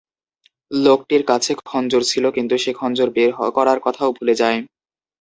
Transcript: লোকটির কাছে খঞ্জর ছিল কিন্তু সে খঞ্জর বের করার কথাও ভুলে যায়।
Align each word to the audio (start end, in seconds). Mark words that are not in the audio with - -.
লোকটির 0.71 1.23
কাছে 1.27 1.51
খঞ্জর 1.61 2.03
ছিল 2.11 2.25
কিন্তু 2.37 2.55
সে 2.57 2.71
খঞ্জর 2.73 3.09
বের 3.15 3.31
করার 3.57 3.79
কথাও 3.85 4.09
ভুলে 4.17 4.33
যায়। 4.41 4.59